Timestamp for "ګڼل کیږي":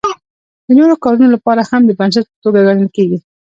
2.67-3.17